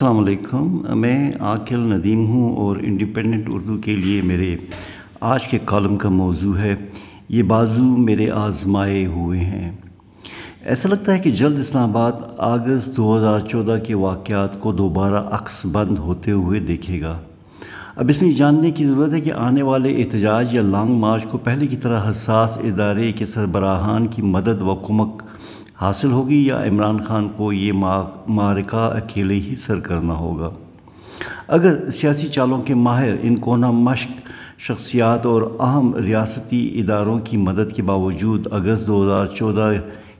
السلام 0.00 0.24
علیکم۔ 0.24 0.98
میں 1.00 1.32
عاقل 1.40 1.78
ندیم 1.78 2.26
ہوں 2.26 2.56
اور 2.56 2.76
انڈیپینڈنٹ 2.76 3.48
اردو 3.52 3.76
کے 3.76 3.96
لیے 3.96 4.22
میرے 4.22 4.56
آج 5.20 5.46
کے 5.46 5.58
کالم 5.64 5.96
کا 5.96 6.08
موضوع 6.08 6.58
ہے۔ 6.58 6.76
یہ 7.28 7.42
بازو 7.42 7.84
میرے 7.84 8.30
آزمائے 8.30 9.06
ہوئے 9.06 9.40
ہیں۔ 9.40 9.72
ایسا 10.64 10.88
لگتا 10.88 11.14
ہے 11.14 11.18
کہ 11.18 11.30
جلد 11.30 11.58
اسلام 11.58 11.88
آباد 11.88 12.12
اگست 12.38 12.96
دو 12.96 13.18
ہزار 13.18 13.40
چودہ 13.40 13.78
کے 13.86 13.94
واقعات 13.94 14.60
کو 14.60 14.72
دوبارہ 14.72 15.22
عکس 15.30 15.66
بند 15.72 15.98
ہوتے 15.98 16.30
ہوئے 16.30 16.60
دیکھے 16.60 17.00
گا۔ 17.00 17.18
اب 17.96 18.08
اس 18.08 18.22
میں 18.22 18.32
جاننے 18.32 18.70
کی 18.70 18.84
ضرورت 18.84 19.12
ہے 19.12 19.20
کہ 19.20 19.32
آنے 19.32 19.62
والے 19.62 20.02
احتجاج 20.02 20.54
یا 20.54 20.62
لانگ 20.62 20.94
مارچ 20.94 21.24
کو 21.24 21.38
پہلے 21.38 21.66
کی 21.66 21.76
طرح 21.76 22.10
حساس 22.10 22.58
ادارے 22.58 23.12
کے 23.12 23.24
سربراہان 23.24 24.06
کی 24.06 24.22
مدد 24.22 24.62
و 24.62 24.74
کمک 24.74 25.22
حاصل 25.80 26.12
ہوگی 26.12 26.36
یا 26.46 26.56
عمران 26.68 26.96
خان 27.06 27.28
کو 27.36 27.52
یہ 27.52 27.72
معرکہ 27.72 28.76
اکیلے 28.76 29.34
ہی 29.34 29.54
سر 29.54 29.80
کرنا 29.80 30.14
ہوگا؟ 30.14 30.48
اگر 31.48 31.90
سیاسی 31.90 32.28
چالوں 32.28 32.60
کے 32.62 32.74
ماہر 32.74 33.14
ان 33.22 33.36
کونا 33.36 33.70
مشق 33.70 34.58
شخصیات 34.60 35.26
اور 35.26 35.42
اہم 35.60 35.94
ریاستی 35.96 36.60
اداروں 36.80 37.18
کی 37.24 37.36
مدد 37.36 37.72
کے 37.76 37.82
باوجود 37.82 38.46
اگست 38.50 38.86
دو 38.86 39.02
ہزار 39.04 39.26
چودہ 39.36 39.70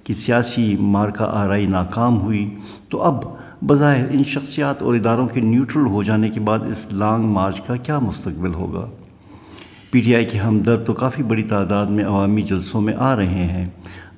کی 0.04 0.14
سیاسی 0.14 0.76
مارکہ 0.80 1.24
آرائی 1.24 1.66
ناکام 1.66 2.20
ہوئی، 2.20 2.46
تو 2.88 3.02
اب 3.02 3.24
بظاہر 3.68 4.10
ان 4.10 4.24
شخصیات 4.24 4.82
اور 4.82 4.94
اداروں 4.94 5.26
کے 5.26 5.40
نیوٹرل 5.40 5.86
ہو 5.86 6.02
جانے 6.02 6.30
کے 6.30 6.40
بعد 6.40 6.70
اس 6.70 6.86
لانگ 6.92 7.24
مارچ 7.32 7.60
کا 7.66 7.76
کیا 7.76 7.98
مستقبل 7.98 8.54
ہوگا؟ 8.54 8.86
پی 9.90 10.00
ٹی 10.00 10.14
آئی 10.14 10.24
کے 10.24 10.38
ہمدرد 10.38 10.86
تو 10.86 10.92
کافی 10.92 11.22
بڑی 11.22 11.42
تعداد 11.42 11.86
میں 11.86 12.04
عوامی 12.04 12.42
جلسوں 12.42 12.80
میں 12.80 12.94
آ 12.98 13.16
رہے 13.16 13.44
ہیں، 13.44 13.66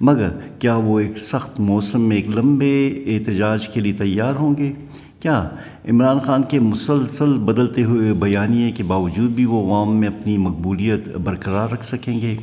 مگر 0.00 0.28
کیا 0.58 0.76
وہ 0.76 1.00
ایک 1.00 1.18
سخت 1.18 1.60
موسم 1.60 2.00
میں 2.00 2.16
ایک 2.16 2.28
لمبے 2.28 3.04
احتجاج 3.06 3.68
کے 3.68 3.80
لیے 3.80 3.92
تیار 3.92 4.34
ہوں 4.34 4.56
گے؟ 4.58 4.72
کیا 5.20 5.48
عمران 5.90 6.18
خان 6.18 6.42
کے 6.42 6.60
مسلسل 6.60 7.38
بدلتے 7.38 7.84
ہوئے 7.84 8.12
بیانیے 8.12 8.70
کے 8.70 8.82
باوجود 8.82 9.30
بھی 9.30 9.44
وہ 9.44 9.66
عوام 9.66 9.96
میں 9.96 10.08
اپنی 10.08 10.36
مقبولیت 10.38 11.08
برقرار 11.16 11.68
رکھ 11.68 11.84
سکیں 11.84 12.20
گے؟ 12.20 12.36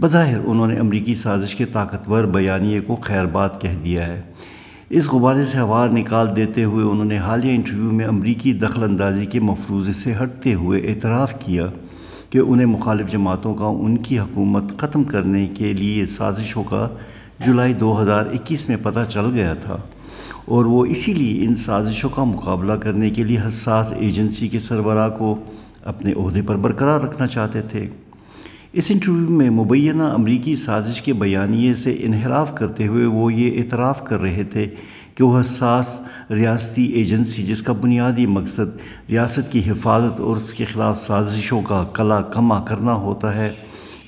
بظاہر 0.00 0.38
انہوں 0.44 0.66
نے 0.66 0.76
امریکی 0.76 1.14
سازش 1.14 1.54
کے 1.54 1.64
طاقتور 1.64 2.24
بیانیے 2.24 2.80
کو 2.80 2.96
خیر 2.96 3.24
بات 3.24 3.60
کہہ 3.62 3.78
دیا 3.84 4.06
ہے۔ 4.06 4.20
اس 4.90 5.08
غبارے 5.08 5.42
سے 5.42 5.58
ہوا 5.58 5.86
نکال 5.86 6.36
دیتے 6.36 6.64
ہوئے 6.64 6.84
انہوں 6.84 7.04
نے 7.04 7.18
حالیہ 7.18 7.54
انٹرویو 7.54 7.92
میں 7.92 8.04
امریکی 8.04 8.52
دخل 8.52 8.82
اندازی 8.82 9.26
کے 9.26 9.40
مفروضے 9.40 9.92
سے 9.92 10.14
ہٹتے 10.22 10.54
ہوئے 10.54 10.80
اعتراف 10.80 11.34
کیا۔ 11.46 11.66
کہ 12.32 12.38
انہیں 12.38 12.66
مخالف 12.66 13.12
جماعتوں 13.12 13.54
کا 13.54 13.64
ان 13.64 13.96
کی 13.96 14.18
حکومت 14.18 14.78
ختم 14.78 15.04
کرنے 15.04 15.46
کے 15.46 15.72
لیے 15.72 16.06
سازشوں 16.06 16.62
کا 16.62 16.88
جولائی 17.46 17.72
دو 17.72 18.02
ہزار 18.02 18.26
اکیس 18.26 18.68
میں 18.68 18.76
پتہ 18.82 19.00
چل 19.08 19.24
گیا 19.34 19.54
تھا۔ 19.54 19.76
اور 20.44 20.64
وہ 20.64 20.84
اسی 20.84 21.14
لیے 21.14 21.44
ان 21.44 21.54
سازشوں 21.54 22.10
کا 22.10 22.24
مقابلہ 22.24 22.72
کرنے 22.72 23.10
کے 23.10 23.24
لیے 23.24 23.38
حساس 23.46 23.92
ایجنسی 23.92 24.48
کے 24.48 24.58
سربراہ 24.58 25.08
کو 25.08 25.38
اپنے 25.84 26.12
عہدے 26.12 26.42
پر 26.42 26.56
برقرار 26.56 27.00
رکھنا 27.00 27.26
چاہتے 27.26 27.62
تھے۔ 27.62 27.88
اس 28.72 28.90
انٹرویو 28.90 29.30
میں 29.30 29.50
مبینہ 29.50 30.02
امریکی 30.02 30.56
سازش 30.56 31.02
کے 31.02 31.12
بیانیے 31.12 31.74
سے 31.74 31.96
انحراف 32.00 32.54
کرتے 32.54 32.86
ہوئے 32.86 33.06
وہ 33.06 33.32
یہ 33.32 33.58
اعتراف 33.58 34.04
کر 34.04 34.20
رہے 34.20 34.44
تھے 34.44 34.66
کہ 35.14 35.24
وہ 35.24 35.40
حساس 35.40 36.00
ریاستی 36.30 36.84
ایجنسی 36.84 37.42
جس 37.42 37.62
کا 37.62 37.72
بنیادی 37.72 38.26
مقصد 38.26 38.76
ریاست 39.10 39.52
کی 39.52 39.70
حفاظت 39.70 40.20
اور 40.20 40.36
اس 40.36 40.54
کے 40.54 40.64
خلاف 40.64 40.98
سازشوں 40.98 41.62
کا 41.62 41.84
کلا 41.84 42.20
کما 42.20 42.60
کرنا 42.60 42.94
ہوتا 42.94 43.34
ہے، 43.34 43.50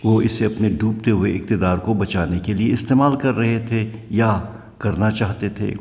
وہ 0.05 0.23
اسے 0.23 0.47
اپنے 0.47 0.69
ڈوبتے 0.69 1.11
ہوئے 1.11 1.33
اقتدار 1.33 1.77
کو 1.77 1.95
بچانے 1.95 2.39
کے 2.39 2.53
لیے 2.53 2.73
استعمال 2.73 3.17
کر 3.17 3.37
رہے 3.37 3.65
تھے 3.69 3.91
یا 4.11 4.41
کرنا 4.79 5.11
چاہتے 5.11 5.49
تھے۔ 5.49 5.75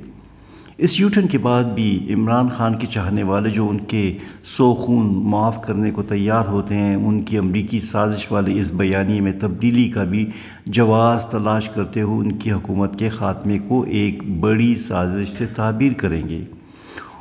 اس 0.77 0.99
یوٹن 0.99 1.27
کے 1.27 1.37
بعد 1.37 1.63
بھی 1.63 2.13
عمران 2.13 2.49
خان 2.49 2.73
کے 2.73 2.87
چاہنے 2.87 3.23
والے 3.23 3.49
جو 3.49 3.69
ان 3.69 3.77
کے 3.77 4.17
سو 4.43 4.73
خون 4.73 5.29
معاف 5.29 5.61
کرنے 5.61 5.91
کو 5.91 6.03
تیار 6.03 6.47
ہوتے 6.47 6.75
ہیں، 6.75 6.95
ان 6.95 7.21
کی 7.21 7.37
امریکی 7.37 7.79
سازش 7.79 8.31
والے 8.31 8.59
اس 8.59 8.71
بیانیے 8.71 9.21
میں 9.21 9.31
تبدیلی 9.39 9.89
کا 9.89 10.03
بھی 10.03 10.29
جواز 10.65 11.25
تلاش 11.25 11.69
کرتے 11.69 12.01
ہوئے 12.01 12.27
ان 12.27 12.31
کی 12.31 12.51
حکومت 12.51 12.99
کے 12.99 13.09
خاتمے 13.09 13.57
کو 13.67 13.81
ایک 13.81 14.39
بڑی 14.39 14.75
سازش 14.75 15.29
سے 15.29 15.45
تعبیر 15.45 15.93
کریں 15.93 16.29
گے۔ 16.29 16.45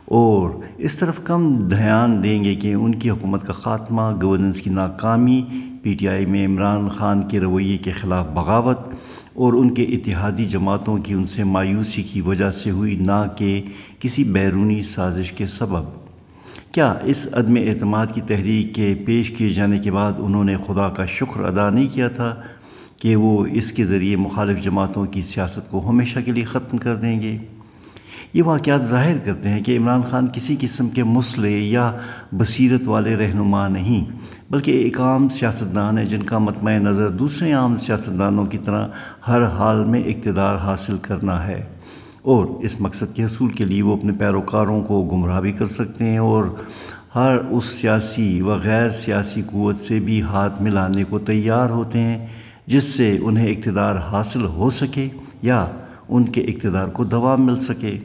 اور 0.05 0.51
اس 0.79 0.99
طرف 0.99 1.21
کم 1.25 1.69
دھیان 1.69 2.23
دیں 2.23 2.45
گے 2.45 2.55
کہ 2.55 2.75
ان 2.75 2.95
کی 2.95 3.11
حکومت 3.11 3.43
کا 3.43 3.53
خاتمہ 3.53 4.03
گورننس 4.23 4.61
کی 4.61 4.71
ناکامی، 4.71 5.43
پی 5.83 5.95
ٹی 5.95 6.09
آئی 6.09 6.27
میں 6.27 6.47
عمران 6.47 6.89
خان 6.89 7.29
کے 7.29 7.41
رویے 7.41 7.77
کے 7.77 7.91
خلاف 7.91 8.27
بغاوت 8.35 8.79
اور 9.35 9.53
ان 9.53 9.75
کے 9.75 9.83
اتحادی 9.83 10.45
جماعتوں 10.45 10.99
کی 10.99 11.15
ان 11.15 11.27
سے 11.27 11.45
مایوسی 11.45 12.03
کی 12.03 12.21
وجہ 12.21 12.51
سے 12.51 12.71
ہوئی 12.71 12.97
نہ 12.97 13.27
کہ 13.37 13.63
کسی 13.99 14.25
بیرونی 14.25 14.83
سازش 14.83 15.33
کے 15.33 15.47
سبب۔ 15.47 15.85
کیا 16.73 16.95
اس 17.05 17.29
عدم 17.33 17.55
اعتماد 17.57 18.07
کی 18.15 18.21
تحریک 18.21 18.75
کے 18.75 18.95
پیش 19.07 19.31
کیے 19.31 19.51
جانے 19.51 19.79
کے 19.79 19.91
بعد 19.91 20.13
انہوں 20.19 20.45
نے 20.45 20.57
خدا 20.67 20.89
کا 20.89 21.07
شکر 21.07 21.41
ادا 21.41 21.71
نہیں 21.71 21.87
کیا 21.93 22.09
تھا 22.09 22.35
کہ 23.03 23.17
وہ 23.17 23.47
اس 23.47 23.73
کے 23.73 23.85
ذریعے 23.85 24.17
مخالف 24.17 24.63
جماعتوں 24.63 25.07
کی 25.07 25.23
سیاست 25.23 25.71
کو 25.71 25.91
ہمیشہ 25.91 26.19
کے 26.25 26.33
لیے 26.33 26.45
ختم 26.45 26.77
کر 26.77 26.97
دیں 26.97 27.21
گے؟ 27.21 27.39
یہ 28.35 28.43
واقعات 28.43 28.85
ظاہر 28.85 29.17
کرتے 29.25 29.49
ہیں 29.49 29.63
کہ 29.63 29.79
عمران 29.79 30.03
خان 30.11 30.27
کسی 30.33 30.57
قسم 30.61 30.89
کے 30.89 31.05
مسئلے 31.05 31.51
یا 31.51 31.93
بصیرت 32.33 32.89
والے 32.89 33.17
رہنما 33.17 33.69
نہیں، 33.69 34.05
بلکہ 34.51 34.71
ایک 34.71 35.01
عام 35.01 35.29
سیاستدان 35.29 35.99
ہے 35.99 36.05
جن 36.05 36.23
کا 36.23 36.39
مطمع 36.39 36.73
نظر 36.73 37.09
دوسرے 37.09 37.53
عام 37.53 37.77
سیاستدانوں 37.79 38.47
کی 38.47 38.59
طرح 38.59 38.89
ہر 39.29 39.45
حال 39.45 39.85
میں 39.85 40.05
اقتدار 40.05 40.57
حاصل 40.57 40.97
کرنا 41.03 41.47
ہے۔ 41.47 41.63
اور 42.23 42.45
اس 42.45 42.81
مقصد 42.81 43.17
کے 43.17 43.25
حصول 43.25 43.49
کے 43.49 43.65
لیے 43.65 43.83
وہ 43.83 43.97
اپنے 43.97 44.13
پیروکاروں 44.13 44.83
کو 44.83 45.09
گمراہ 45.13 45.41
بھی 45.41 45.53
کر 45.53 45.67
سکتے 45.67 46.05
ہیں 46.05 46.19
اور 46.19 46.45
ہر 47.15 47.37
اس 47.37 47.65
سیاسی 47.65 48.41
و 48.41 48.55
غیر 48.55 48.89
سیاسی 48.89 49.43
قوت 49.51 49.81
سے 49.81 50.01
بھی 50.01 50.23
ہاتھ 50.23 50.63
ملانے 50.63 51.05
کو 51.05 51.19
تیار 51.19 51.71
ہوتے 51.71 52.01
ہیں، 52.01 52.27
جس 52.67 52.85
سے 52.85 53.19
انہیں 53.23 53.47
اقتدار 53.47 53.97
حاصل 53.97 54.45
ہو 54.45 54.71
سکے 54.71 55.09
یا 55.43 55.67
ان 56.09 56.25
کے 56.25 56.41
اقتدار 56.41 56.87
کو 56.87 57.05
دوام 57.05 57.47
مل 57.47 57.57
سکے۔ 57.57 57.99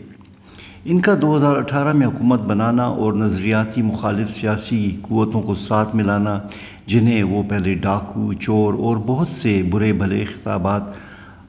ان 0.89 0.99
کا 0.99 1.15
دو 1.21 1.35
ہزار 1.37 1.57
اٹھارہ 1.57 1.93
میں 1.93 2.07
حکومت 2.07 2.41
بنانا 2.41 2.83
اور 2.83 3.13
نظریاتی 3.13 3.81
مخالف 3.81 4.29
سیاسی 4.29 4.95
قوتوں 5.01 5.41
کو 5.41 5.55
ساتھ 5.55 5.95
ملانا، 5.95 6.39
جنہیں 6.85 7.23
وہ 7.23 7.43
پہلے 7.49 7.73
ڈاکو، 7.73 8.33
چور 8.33 8.73
اور 8.73 8.97
بہت 8.97 9.27
سے 9.27 9.63
برے 9.71 9.93
بھلے 9.93 10.25
خطابات 10.25 10.81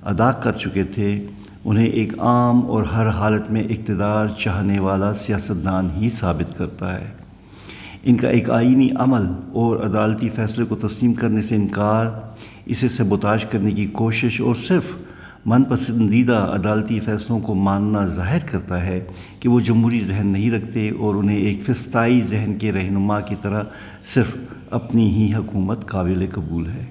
ادا 0.03 0.33
کر 0.33 0.53
چکے 0.53 0.85
تھے، 0.85 1.27
انہیں 1.65 1.87
ایک 1.87 2.19
عام 2.19 2.67
اور 2.67 2.83
ہر 2.83 3.09
حالت 3.09 3.51
میں 3.51 3.63
اقتدار 3.65 4.27
چاہنے 4.27 4.81
والا 4.81 5.13
سیاستدان 5.13 5.89
ہی 5.97 6.09
ثابت 6.09 6.59
کرتا 6.59 7.01
ہے۔ 7.01 7.07
ان 8.03 8.17
کا 8.17 8.29
ایک 8.29 8.51
آئینی 8.51 8.89
عمل 8.97 9.27
اور 9.53 9.77
عدالتی 9.77 10.29
فیصلے 10.29 10.65
کو 10.65 10.77
تسلیم 10.77 11.13
کرنے 11.13 11.43
سے 11.43 11.57
انکار، 11.57 12.07
اسے 12.67 12.89
سبوتاش 12.89 13.45
کرنے 13.45 13.71
کی 13.71 13.85
کوشش 13.85 14.41
اور 14.41 14.55
صرف 14.55 14.97
من 15.47 15.65
پسندیدہ 15.65 16.37
عدالتی 16.55 17.01
فیصلوں 17.01 17.41
کو 17.41 17.55
ماننا 17.55 18.07
ظاہر 18.07 18.39
کرتا 18.47 18.87
ہے 18.87 19.01
کہ 19.41 19.49
وہ 19.49 19.61
جمہوری 19.61 20.01
ذہن 20.01 20.27
نہیں 20.27 20.51
رکھتے 20.51 20.91
اور 20.91 21.15
انہیں 21.15 21.37
ایک 21.37 21.63
فستائی 21.63 22.21
ذہن 22.21 22.59
کے 22.59 22.73
رہنما 22.73 23.21
کی 23.21 23.35
طرح 23.43 23.63
صرف 24.05 24.37
اپنی 24.71 25.11
ہی 25.11 25.35
حکومت 25.35 25.87
قابل 25.87 26.27
قبول 26.33 26.67
ہے۔ 26.67 26.85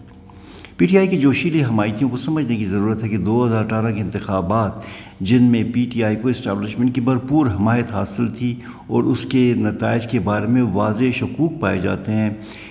پی 0.78 0.86
ٹی 0.86 0.98
آئی 0.98 1.08
کے 1.08 1.18
جوشیلے 1.18 1.64
حمایتیوں 1.64 2.10
کو 2.10 2.18
سمجھنے 2.18 2.56
کی 2.56 2.66
ضرورت 2.66 3.04
ہے 3.04 3.10
کہ 3.10 3.18
دو 3.18 3.46
ہزار 3.48 3.64
اٹھارہ 3.64 3.92
کے 3.92 4.02
انتخابات، 4.02 4.72
جن 5.20 5.44
میں 5.44 5.64
پی 5.74 5.86
ٹی 5.94 6.04
آئی 6.04 6.16
کو 6.16 6.28
اسٹیبلشمنٹ 6.28 6.96
کی 6.96 7.02
بھرپور 7.02 7.48
حمایت 7.48 7.92
حاصل 7.92 8.28
تھی 8.28 8.56
اور 8.88 9.04
اس 9.04 9.26
کے 9.26 9.54
نتائج 9.58 10.08
کے 10.08 10.20
بارے 10.20 10.46
میں 10.46 10.62
واضح 10.62 11.12
شکوک 11.14 11.60
پائے 11.60 11.80
جاتے 11.80 12.12
ہیں، 12.12 12.30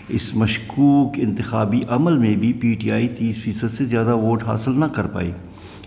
اس 0.09 0.35
مشکوک 0.37 1.13
انتخابی 1.17 1.81
عمل 1.89 2.19
میں 2.19 2.37
بھی 2.37 2.53
پی 2.53 2.75
ٹی 2.75 2.93
آئی 2.93 3.09
تیس 3.09 3.39
فیصد 3.39 3.71
سے 3.71 3.85
زیادہ 3.85 4.17
ووٹ 4.17 4.45
حاصل 4.45 4.81
نہ 4.81 4.85
کر 4.85 5.07
پائی۔ 5.07 5.33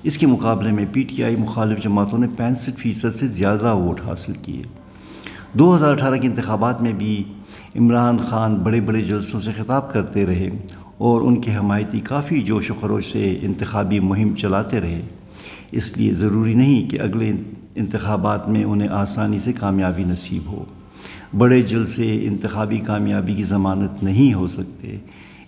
اس 0.04 0.18
کے 0.18 0.28
مقابلے 0.28 0.72
میں 0.72 0.86
پی 0.92 1.04
ٹی 1.04 1.24
آئی 1.24 1.36
مخالف 1.36 1.84
جماعتوں 1.84 2.20
نے 2.20 2.28
پینسٹھ 2.38 2.80
فیصد 2.80 3.16
سے 3.16 3.28
زیادہ 3.28 3.74
ووٹ 3.74 4.02
حاصل 4.02 4.34
کیے۔ 4.42 4.64
دو 5.54 5.76
ہزار 5.76 5.92
اٹھارہ 5.92 6.16
کے 6.16 6.28
انتخابات 6.28 6.82
میں 6.82 6.94
بھی 6.94 7.24
عمران 7.76 8.18
خان 8.18 8.56
بڑے 8.56 8.82
بڑے 8.82 9.02
جلسوں 9.02 9.40
سے 9.40 9.52
خطاب 9.52 9.94
کرتے 9.94 10.26
رہے 10.26 10.50
اور 10.98 11.22
ان 11.22 11.42
کے 11.42 11.56
حمایتی 11.56 12.00
کافی 12.00 12.42
جوش 12.42 12.72
و 12.72 12.74
خروش 12.82 13.12
سے 13.12 13.38
انتخابی 13.42 14.00
مہم 14.00 14.36
چلاتے 14.36 14.82
رہے۔ 14.82 15.02
اس 15.72 15.98
لیے 15.98 16.14
ضروری 16.14 16.54
نہیں 16.54 16.90
کہ 16.90 17.02
اگلے 17.02 17.32
انتخابات 17.76 18.50
میں 18.50 18.64
انہیں 18.64 18.90
آسانی 18.90 19.40
سے 19.40 19.54
کامیابی 19.54 20.04
نصیب 20.04 20.42
ہو۔ 20.46 20.66
بڑے 21.38 21.62
جلسے 21.62 22.26
انتخابی 22.26 22.78
کامیابی 22.78 23.34
کی 23.34 23.44
ضمانت 23.44 24.04
نہیں 24.04 24.34
ہو 24.34 24.48
سکتے۔ 24.48 24.98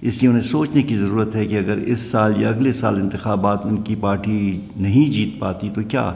اس 0.02 0.22
لیے 0.22 0.32
انہیں 0.32 0.44
سوچنے 0.44 0.82
کی 0.82 0.98
ضرورت 0.98 1.36
ہے 1.36 1.46
کہ 1.46 1.56
اگر 1.56 1.78
اس 1.78 2.00
سال 2.00 2.42
یا 2.42 2.50
اگلے 2.50 2.72
سال 2.72 2.96
انتخابات 2.96 3.66
ان 3.66 3.82
کی 3.82 3.96
پارٹی 3.96 4.62
نہیں 4.76 5.12
جیت 5.12 5.40
پاتی 5.40 5.70
تو 5.76 5.82
کیا 5.88 6.14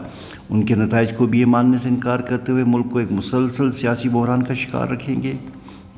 ان 0.50 0.66
کے 0.66 0.76
نتائج 0.76 1.14
کو 1.18 1.26
بھی 1.26 1.40
یہ 1.40 1.46
ماننے 1.46 1.78
سے 1.78 1.90
انکار 1.90 2.20
کرتے 2.20 2.52
ہوئے 2.52 2.64
ملک 2.68 2.86
کو 2.92 3.00
ایک 3.00 3.12
مسلسل 3.12 3.72
سیاسی 3.72 4.10
بحران 4.10 4.44
کا 4.44 4.54
شکار 4.54 4.88
رکھیں 4.88 5.24
گے؟ 5.24 5.34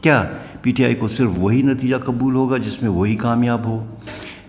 کیا 0.02 0.24
پی 0.62 0.72
ٹی 0.72 0.86
آئی 0.86 0.96
کو 0.96 1.08
صرف 1.08 1.30
وہی 1.38 1.62
نتیجہ 1.62 1.96
قبول 2.06 2.36
ہوگا 2.36 2.58
جس 2.58 2.82
میں 2.82 2.92
وہی 2.92 3.16
کامیاب 3.16 3.66
ہو؟ 3.66 3.86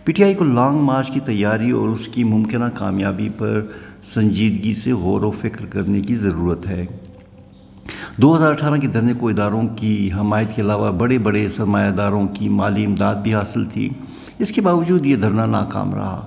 پی 0.04 0.12
ٹی 0.12 0.24
آئی 0.24 0.34
کو 0.34 0.44
لانگ 0.44 0.78
مارچ 0.78 1.10
کی 1.10 1.20
تیاری 1.20 1.70
اور 1.70 1.88
اس 1.88 2.08
کی 2.08 2.24
ممکنہ 2.24 2.64
کامیابی 2.74 3.28
پر 3.38 3.66
سنجیدگی 4.04 4.72
سے 4.72 4.92
غور 4.92 5.20
و 5.20 5.30
فکر 5.30 5.66
کرنے 5.66 6.00
کی 6.00 6.14
ضرورت 6.14 6.66
ہے۔ 6.66 6.86
دو 8.22 8.36
ہزار 8.36 8.50
اٹھارہ 8.50 8.80
کے 8.80 8.86
دھرنے 8.86 9.12
کو 9.14 9.28
اداروں 9.28 9.62
کی 9.76 10.10
حمایت 10.12 10.56
کے 10.56 10.62
علاوہ 10.62 10.90
بڑے 10.90 11.18
بڑے 11.18 11.48
سرمایہ 11.48 11.90
داروں 11.90 12.28
کی 12.28 12.48
مالی 12.48 12.84
امداد 12.84 13.14
بھی 13.14 13.34
حاصل 13.34 13.64
تھی۔ 13.64 13.88
اس 14.38 14.52
کے 14.52 14.60
باوجود 14.60 15.06
یہ 15.06 15.16
دھرنا 15.16 15.46
ناکام 15.46 15.94
رہا۔ 15.94 16.26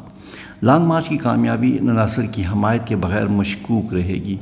لانگ 0.63 0.85
مارچ 0.85 1.07
کی 1.07 1.17
کامیابی 1.17 1.77
عناصر 1.77 2.21
کی 2.21 2.43
حمایت 2.53 2.85
کے 2.85 2.95
بغیر 2.95 3.25
مشکوک 3.25 3.93
رہے 3.93 4.13
گی۔ 4.13 4.37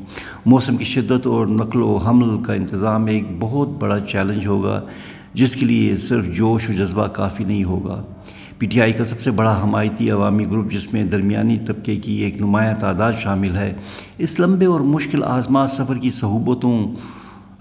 موسم 0.46 0.78
کی 0.78 0.84
شدت 0.84 1.28
اور 1.28 1.48
نقل 1.48 1.82
و 1.82 1.98
حمل 1.98 2.44
کا 2.44 2.54
انتظام 2.54 3.06
ایک 3.06 3.24
بہت 3.40 3.70
بڑا 3.80 4.00
چیلنج 4.00 4.48
ہوگا، 4.48 4.82
جس 5.34 5.56
کے 5.56 5.66
لیے 5.66 5.98
صرف 5.98 6.26
جوش 6.26 6.70
و 6.70 6.74
جذبہ 6.74 7.08
کافی 7.08 7.44
نہیں 7.44 7.64
ہوگا۔ 7.64 8.04
پی 8.58 8.68
ٹی 8.68 8.82
آئی 8.82 8.94
کا 8.94 9.04
سب 9.04 9.22
سے 9.22 9.32
بڑا 9.32 9.64
حمایتی 9.64 10.12
عوامی 10.12 10.46
گروپ، 10.48 10.72
جس 10.72 10.94
میں 10.94 11.06
درمیانی 11.06 11.58
طبقے 11.60 11.96
کی 11.96 12.14
ایک 12.14 12.42
نمایاں 12.42 12.74
تعداد 12.80 13.14
شامل 13.22 13.56
ہے، 13.56 13.74
اس 14.18 14.40
لمبے 14.40 14.66
اور 14.66 14.80
مشکل 14.80 15.24
آزماز 15.24 15.72
سفر 15.72 15.98
کی 15.98 16.10
صحوبتوں 16.10 16.88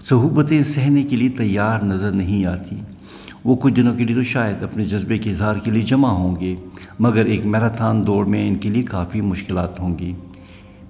صحوبتیں 0.05 0.63
سہنے 0.63 1.03
کے 1.03 1.15
لیے 1.15 1.29
تیار 1.29 1.81
نظر 1.81 2.11
نہیں 2.11 2.45
آتی۔ 2.45 2.75
وہ 3.45 3.55
کچھ 3.55 3.73
دنوں 3.73 3.95
کے 3.95 4.03
لیے 4.03 4.15
تو 4.15 4.23
شاید 4.23 4.63
اپنے 4.63 4.83
جذبے 4.83 5.17
کے 5.17 5.29
اظہار 5.29 5.55
کے 5.55 5.71
لیے 5.71 5.81
جمع 5.81 6.09
ہوں 6.09 6.35
گے، 6.39 6.55
مگر 6.99 7.25
ایک 7.25 7.45
میراتھان 7.45 8.07
دوڑ 8.07 8.25
میں 8.25 8.45
ان 8.45 8.55
کے 8.55 8.69
لیے 8.69 8.83
کافی 8.83 9.21
مشکلات 9.21 9.79
ہوں 9.79 9.97
گی۔ 9.99 10.13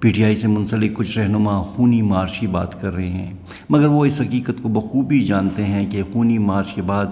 پی 0.00 0.10
ٹی 0.10 0.24
آئی 0.24 0.36
سے 0.36 0.48
منسلک 0.48 0.94
کچھ 0.94 1.18
رہنما 1.18 1.62
خونی 1.62 2.02
مارچ 2.02 2.38
کی 2.38 2.46
بات 2.46 2.80
کر 2.80 2.94
رہے 2.94 3.08
ہیں، 3.08 3.34
مگر 3.68 3.86
وہ 3.86 4.04
اس 4.04 4.20
حقیقت 4.20 4.62
کو 4.62 4.68
بخوبی 4.68 5.20
جانتے 5.20 5.64
ہیں 5.64 5.86
کہ 5.90 6.02
خونی 6.12 6.38
مارچ 6.38 6.72
کے 6.72 6.82
بعد 6.82 7.06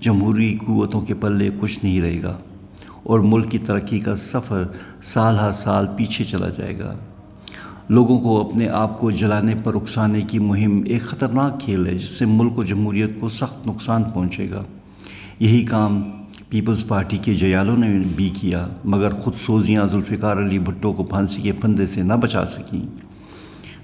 جمہوری 0.00 0.58
قوتوں 0.66 1.00
کے 1.00 1.14
پلے 1.14 1.50
کچھ 1.60 1.84
نہیں 1.84 2.00
رہے 2.00 2.22
گا 2.22 2.36
اور 3.02 3.20
ملک 3.20 3.50
کی 3.50 3.58
ترقی 3.58 3.98
کا 3.98 4.14
سفر 4.14 4.64
سال 5.02 5.38
ہر 5.38 5.50
سال 5.50 5.86
پیچھے 5.96 6.24
چلا 6.24 6.48
جائے 6.48 6.78
گا۔ 6.78 6.94
لوگوں 7.88 8.18
کو 8.18 8.40
اپنے 8.40 8.68
آپ 8.68 9.00
کو 9.00 9.10
جلانے 9.10 9.54
پر 9.64 9.74
اکسانے 9.74 10.20
کی 10.20 10.38
مہم 10.38 10.82
ایک 10.86 11.02
خطرناک 11.02 11.60
کھیل 11.60 11.86
ہے، 11.86 11.94
جس 11.94 12.08
سے 12.08 12.24
ملک 12.26 12.58
و 12.58 12.62
جمہوریت 12.62 13.10
کو 13.20 13.28
سخت 13.28 13.66
نقصان 13.66 14.02
پہنچے 14.04 14.50
گا۔ 14.50 14.62
یہی 15.40 15.64
کام 15.64 16.02
پیپلز 16.48 16.86
پارٹی 16.88 17.16
کے 17.16 17.34
جیالوں 17.34 17.76
نے 17.76 18.02
بھی 18.16 18.28
کیا، 18.28 18.68
مگر 18.84 19.10
خود 19.10 19.34
سوزیاں 19.36 19.86
ذوالفقار 19.86 20.36
علی 20.36 20.58
بھٹو 20.58 20.92
کو 20.92 21.02
پھانسی 21.04 21.42
کے 21.42 21.52
پھندے 21.52 21.86
سے 21.86 22.02
نہ 22.02 22.12
بچا 22.12 22.44
سکیں۔ 22.44 22.80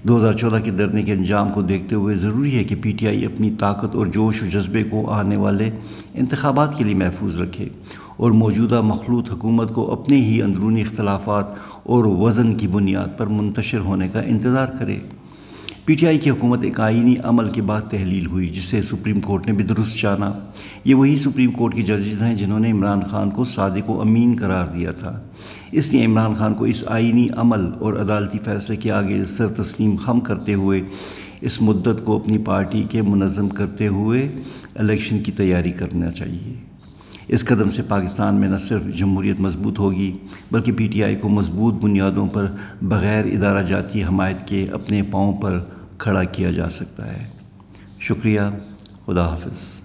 دو 0.03 0.17
ہزار 0.17 0.33
چودہ 0.33 0.57
کے 0.63 0.71
دھرنے 0.71 1.03
کے 1.03 1.11
انجام 1.11 1.49
کو 1.49 1.61
دیکھتے 1.61 1.95
ہوئے 1.95 2.15
ضروری 2.15 2.57
ہے 2.57 2.63
کہ 2.63 2.75
پی 2.81 2.91
ٹی 2.91 3.07
آئی 3.07 3.25
اپنی 3.25 3.51
طاقت 3.59 3.95
اور 3.95 4.05
جوش 4.05 4.43
و 4.43 4.45
جذبے 4.45 4.83
کو 4.83 5.11
آنے 5.11 5.37
والے 5.37 5.69
انتخابات 6.13 6.77
کے 6.77 6.83
لیے 6.83 6.95
محفوظ 6.95 7.39
رکھے۔ 7.39 7.69
اور 8.17 8.31
موجودہ 8.31 8.81
مخلوط 8.81 9.31
حکومت 9.31 9.73
کو 9.73 9.91
اپنے 9.91 10.17
ہی 10.17 10.41
اندرونی 10.41 10.81
اختلافات 10.81 11.45
اور 11.83 12.05
وزن 12.05 12.55
کی 12.55 12.67
بنیاد 12.67 13.17
پر 13.17 13.27
منتشر 13.27 13.79
ہونے 13.79 14.07
کا 14.07 14.19
انتظار 14.19 14.67
کرے۔ 14.79 14.99
پی 15.85 15.95
ٹی 15.95 16.07
آئی 16.07 16.17
کی 16.17 16.29
حکومت 16.29 16.63
ایک 16.63 16.79
آئینی 16.79 17.15
عمل 17.23 17.49
کے 17.49 17.61
بعد 17.61 17.81
تحلیل 17.81 18.25
ہوئی، 18.25 18.47
جسے 18.47 18.81
سپریم 18.81 19.21
کورٹ 19.21 19.47
نے 19.47 19.53
بھی 19.53 19.63
درست 19.63 20.01
جانا۔ 20.01 20.31
یہ 20.85 20.95
وہی 20.95 21.17
سپریم 21.17 21.51
کورٹ 21.51 21.75
کی 21.75 21.81
ججز 21.81 22.21
ہیں 22.21 22.35
جنہوں 22.35 22.59
نے 22.59 22.71
عمران 22.71 23.01
خان 23.01 23.29
کو 23.29 23.43
صادق 23.43 23.89
و 23.89 24.01
امین 24.01 24.35
قرار 24.39 24.67
دیا 24.67 24.91
تھا۔ 24.91 25.21
اس 25.71 25.93
لیے 25.93 26.05
عمران 26.05 26.33
خان 26.33 26.53
کو 26.53 26.65
اس 26.65 26.83
آئینی 26.87 27.27
عمل 27.35 27.69
اور 27.79 27.93
عدالتی 27.93 28.37
فیصلے 28.45 28.75
کے 28.75 28.91
آگے 28.91 29.25
سر 29.25 29.47
تسلیم 29.47 29.95
خم 29.95 30.19
کرتے 30.19 30.53
ہوئے، 30.53 30.81
اس 31.41 31.61
مدت 31.61 32.05
کو 32.05 32.15
اپنی 32.15 32.37
پارٹی 32.37 32.83
کے 32.89 33.01
منظم 33.01 33.49
کرتے 33.49 33.87
ہوئے 33.87 34.31
الیکشن 34.75 35.19
کی 35.19 35.31
تیاری 35.31 35.71
کرنا 35.71 36.11
چاہیے۔ 36.11 36.72
اس 37.27 37.45
قدم 37.45 37.69
سے 37.69 37.81
پاکستان 37.81 38.35
میں 38.35 38.49
نہ 38.49 38.57
صرف 38.57 38.83
جمہوریت 38.85 39.39
مضبوط 39.39 39.79
ہوگی، 39.79 40.17
بلکہ 40.51 40.71
پی 40.71 40.87
ٹی 40.87 41.03
آئی 41.03 41.15
کو 41.15 41.29
مضبوط 41.29 41.73
بنیادوں 41.73 42.27
پر 42.27 42.45
بغیر 42.81 43.25
ادارہ 43.25 43.63
جاتی 43.63 44.03
حمایت 44.03 44.47
کے 44.47 44.65
اپنے 44.71 45.01
پاؤں 45.01 45.33
پر 45.33 45.59
کھڑا 45.97 46.23
کیا 46.23 46.51
جا 46.51 46.69
سکتا 46.69 47.07
ہے۔ 47.07 47.27
شکریہ، 47.99 48.41
خدا 49.05 49.27
حافظ۔ 49.27 49.82